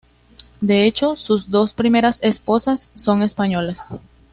De 0.61 0.87
hecho, 0.87 1.15
sus 1.15 1.51
dos 1.51 1.73
primeras 1.73 2.23
esposas 2.23 2.89
son 2.95 3.21
españolas. 3.21 3.77